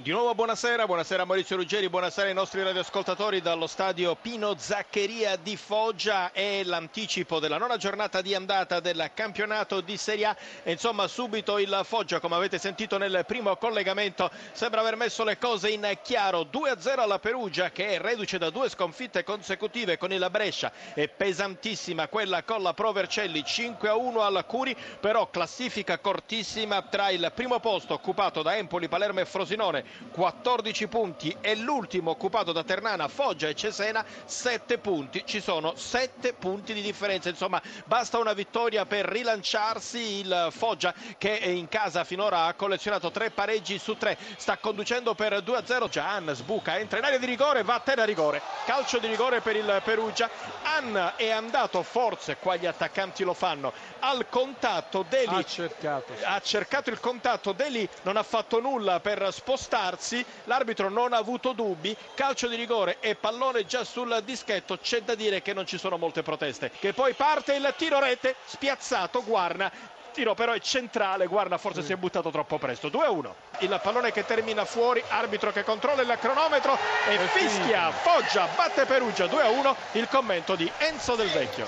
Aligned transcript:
Di 0.00 0.12
nuovo 0.12 0.32
buonasera, 0.32 0.86
buonasera 0.86 1.24
Maurizio 1.24 1.56
Ruggeri, 1.56 1.88
buonasera 1.88 2.28
ai 2.28 2.34
nostri 2.34 2.62
radioascoltatori 2.62 3.40
dallo 3.40 3.66
stadio 3.66 4.14
Pino 4.14 4.54
Zaccheria 4.56 5.34
di 5.34 5.56
Foggia. 5.56 6.30
È 6.30 6.62
l'anticipo 6.62 7.40
della 7.40 7.58
nona 7.58 7.76
giornata 7.78 8.22
di 8.22 8.32
andata 8.32 8.78
del 8.78 9.10
campionato 9.12 9.80
di 9.80 9.96
Serie 9.96 10.26
A. 10.26 10.36
E 10.62 10.70
insomma 10.70 11.08
subito 11.08 11.58
il 11.58 11.80
Foggia 11.82 12.20
come 12.20 12.36
avete 12.36 12.58
sentito 12.58 12.96
nel 12.96 13.24
primo 13.26 13.56
collegamento 13.56 14.30
sembra 14.52 14.82
aver 14.82 14.94
messo 14.94 15.24
le 15.24 15.36
cose 15.36 15.70
in 15.70 15.98
chiaro. 16.00 16.42
2-0 16.42 17.00
alla 17.00 17.18
Perugia 17.18 17.72
che 17.72 17.88
è 17.88 17.98
reduce 17.98 18.38
da 18.38 18.50
due 18.50 18.68
sconfitte 18.68 19.24
consecutive 19.24 19.98
con 19.98 20.12
il 20.12 20.24
Brescia. 20.30 20.70
È 20.94 21.08
pesantissima 21.08 22.06
quella 22.06 22.44
con 22.44 22.62
la 22.62 22.72
Pro 22.72 22.92
Vercelli 22.92 23.40
5-1 23.40 24.20
alla 24.20 24.44
Curi 24.44 24.76
però 25.00 25.28
classifica 25.28 25.98
cortissima 25.98 26.82
tra 26.82 27.10
il 27.10 27.32
primo 27.34 27.58
posto 27.58 27.94
occupato 27.94 28.42
da 28.42 28.56
Empoli, 28.56 28.86
Palermo 28.86 29.18
e 29.18 29.24
Frosinone 29.24 29.86
14 30.10 30.88
punti 30.88 31.36
e 31.40 31.54
l'ultimo 31.56 32.10
occupato 32.10 32.52
da 32.52 32.64
Ternana, 32.64 33.08
Foggia 33.08 33.48
e 33.48 33.54
Cesena 33.54 34.04
7 34.24 34.78
punti, 34.78 35.22
ci 35.24 35.40
sono 35.40 35.74
7 35.76 36.32
punti 36.32 36.72
di 36.74 36.82
differenza, 36.82 37.28
insomma 37.28 37.60
basta 37.84 38.18
una 38.18 38.32
vittoria 38.32 38.86
per 38.86 39.04
rilanciarsi. 39.04 40.18
Il 40.18 40.48
Foggia 40.50 40.92
che 41.16 41.30
in 41.30 41.68
casa 41.68 42.04
finora 42.04 42.46
ha 42.46 42.54
collezionato 42.54 43.10
3 43.10 43.30
pareggi 43.30 43.78
su 43.78 43.96
3, 43.96 44.16
sta 44.36 44.56
conducendo 44.58 45.14
per 45.14 45.34
2-0, 45.42 45.88
Gian 45.88 46.34
sbuca, 46.34 46.78
entra 46.78 46.98
in 46.98 47.04
area 47.04 47.18
di 47.18 47.26
rigore, 47.26 47.62
va 47.62 47.74
a 47.74 47.80
terra 47.80 48.04
rigore, 48.04 48.40
calcio 48.64 48.98
di 48.98 49.06
rigore 49.06 49.40
per 49.40 49.56
il 49.56 49.80
Perugia, 49.84 50.28
Ann 50.62 50.96
è 51.16 51.30
andato 51.30 51.82
forse, 51.82 52.36
qua 52.36 52.56
gli 52.56 52.66
attaccanti 52.66 53.24
lo 53.24 53.34
fanno, 53.34 53.72
al 54.00 54.28
contatto 54.28 55.04
Deli. 55.08 55.34
Ha 55.34 55.44
cercato, 55.44 56.12
ha 56.22 56.40
cercato 56.40 56.90
il 56.90 57.00
contatto 57.00 57.52
Deli 57.52 57.88
non 58.02 58.16
ha 58.16 58.22
fatto 58.22 58.60
nulla 58.60 59.00
per 59.00 59.32
spostarsi 59.78 60.24
l'arbitro 60.44 60.88
non 60.88 61.12
ha 61.12 61.16
avuto 61.18 61.52
dubbi 61.52 61.96
calcio 62.14 62.48
di 62.48 62.56
rigore 62.56 62.96
e 63.00 63.14
pallone 63.14 63.64
già 63.64 63.84
sul 63.84 64.20
dischetto 64.24 64.78
c'è 64.78 65.02
da 65.02 65.14
dire 65.14 65.40
che 65.40 65.52
non 65.54 65.66
ci 65.66 65.78
sono 65.78 65.96
molte 65.96 66.22
proteste 66.22 66.72
che 66.80 66.92
poi 66.92 67.14
parte 67.14 67.54
il 67.54 67.74
tiro 67.76 68.00
rete 68.00 68.34
spiazzato 68.44 69.22
Guarna 69.24 69.70
tiro 70.10 70.34
però 70.34 70.52
è 70.52 70.58
centrale, 70.58 71.26
guarda 71.26 71.58
forse 71.58 71.82
si 71.82 71.92
è 71.92 71.96
buttato 71.96 72.30
troppo 72.30 72.58
presto, 72.58 72.88
2-1. 72.88 73.30
Il 73.60 73.78
pallone 73.80 74.10
che 74.10 74.24
termina 74.24 74.64
fuori, 74.64 75.00
arbitro 75.06 75.52
che 75.52 75.62
controlla 75.62 76.02
il 76.02 76.18
cronometro 76.18 76.76
e 77.08 77.18
fischia, 77.28 77.92
Foggia 77.92 78.48
batte 78.56 78.84
Perugia 78.84 79.26
2-1, 79.26 79.74
il 79.92 80.08
commento 80.08 80.56
di 80.56 80.68
Enzo 80.78 81.14
Del 81.14 81.28
Vecchio. 81.28 81.66